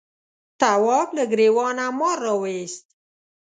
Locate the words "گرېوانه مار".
1.31-2.17